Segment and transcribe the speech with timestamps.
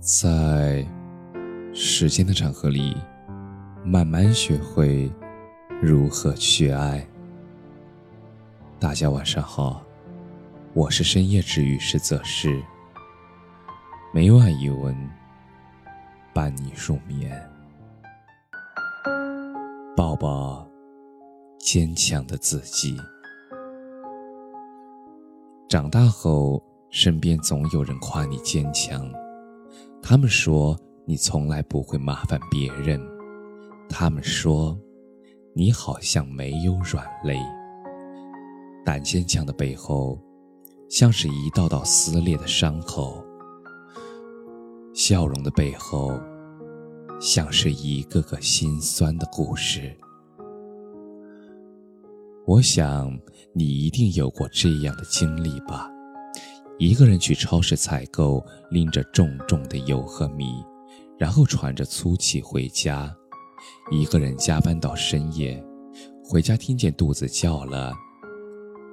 [0.00, 0.82] 在
[1.74, 2.96] 时间的长河里，
[3.84, 5.12] 慢慢学会
[5.78, 7.06] 如何去爱。
[8.78, 9.84] 大家晚上好，
[10.72, 12.62] 我是深夜治愈师泽师，
[14.14, 14.96] 每晚一文
[16.32, 17.30] 伴你入眠，
[19.94, 20.66] 抱抱
[21.58, 22.96] 坚强的自己。
[25.68, 29.06] 长大后，身边总有人夸你坚强。
[30.02, 30.76] 他们说
[31.06, 33.00] 你从来不会麻烦别人，
[33.88, 34.76] 他们说
[35.54, 37.38] 你好像没有软肋。
[38.84, 40.18] 但坚强的背后，
[40.88, 43.22] 像是一道道撕裂的伤口；
[44.94, 46.18] 笑容的背后，
[47.20, 49.94] 像是一个个心酸的故事。
[52.46, 53.16] 我想
[53.52, 55.88] 你一定有过这样的经历吧。
[56.80, 60.64] 一个人去超市采购，拎着重重的油和米，
[61.18, 63.14] 然后喘着粗气回家。
[63.90, 65.62] 一个人加班到深夜，
[66.24, 67.92] 回家听见肚子叫了，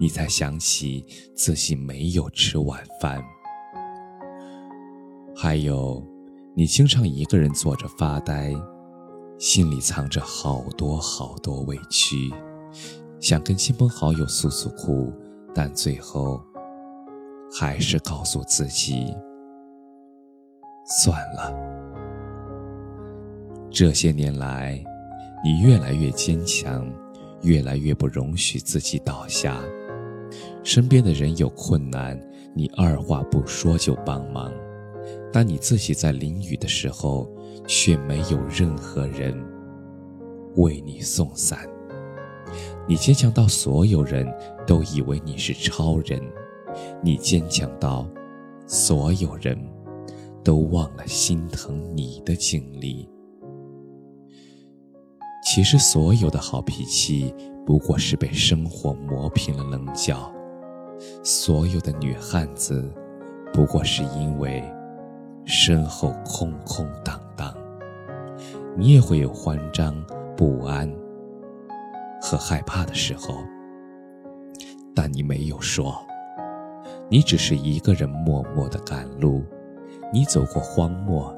[0.00, 1.04] 你才想起
[1.36, 3.22] 自己没有吃晚饭。
[5.36, 6.02] 还有，
[6.56, 8.54] 你经常一个人坐着发呆，
[9.38, 12.32] 心里藏着好多好多委屈，
[13.20, 15.12] 想跟亲朋好友诉诉苦，
[15.54, 16.42] 但最后。
[17.56, 19.16] 还是告诉自己，
[20.84, 21.54] 算了。
[23.70, 24.82] 这些年来，
[25.44, 26.84] 你越来越坚强，
[27.42, 29.62] 越来越不容许自己倒下。
[30.64, 32.20] 身边的人有困难，
[32.54, 34.50] 你二话不说就帮忙；
[35.32, 37.30] 但你自己在淋雨的时候，
[37.68, 39.32] 却没有任何人
[40.56, 41.60] 为你送伞。
[42.88, 44.26] 你坚强到所有人
[44.66, 46.20] 都以为你是超人。
[47.02, 48.06] 你坚强到，
[48.66, 49.58] 所有人
[50.42, 53.08] 都忘了心疼你的经历。
[55.44, 57.34] 其实，所有的好脾气
[57.66, 60.32] 不过是被生活磨平了棱角；
[61.22, 62.92] 所有的女汉子，
[63.52, 64.64] 不过是因为
[65.44, 67.54] 身后空空荡荡。
[68.76, 69.94] 你也会有慌张、
[70.36, 70.92] 不安
[72.20, 73.36] 和害怕的时候，
[74.94, 75.94] 但你没有说。
[77.14, 79.44] 你只是一个人默默的赶路，
[80.12, 81.32] 你走过荒漠，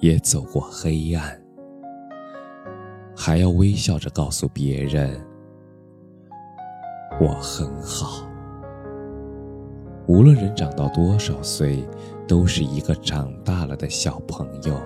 [0.00, 1.38] 也走过黑暗，
[3.14, 5.14] 还要微笑着告诉别人
[7.20, 8.26] ：“我很好。”
[10.08, 11.86] 无论人长到多少岁，
[12.26, 14.80] 都是一个长大了的小朋友，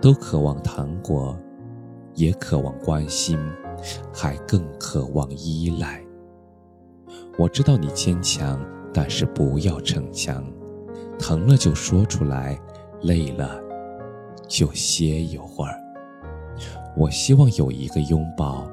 [0.00, 1.36] 都渴望糖果，
[2.14, 3.36] 也渴望关心，
[4.14, 6.00] 还更渴望依赖。
[7.36, 8.64] 我知道你坚强。
[8.96, 10.42] 但是不要逞强，
[11.18, 12.58] 疼了就说出来，
[13.02, 13.60] 累了
[14.48, 15.78] 就歇一会儿。
[16.96, 18.66] 我希望有一个拥抱，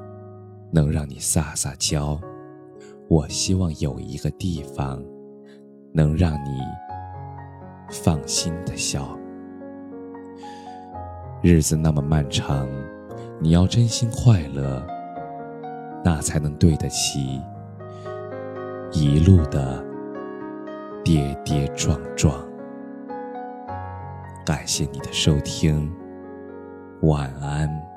[0.70, 2.18] 能让你撒撒娇；
[3.06, 4.98] 我希望有一个地方，
[5.92, 6.58] 能让你
[7.90, 9.06] 放心的笑。
[11.42, 12.66] 日子那么漫长，
[13.38, 14.82] 你要真心快乐，
[16.02, 17.38] 那才能对得起
[18.90, 19.84] 一路的。
[21.04, 22.42] 跌跌撞撞，
[24.42, 25.94] 感谢你的收听，
[27.02, 27.93] 晚安。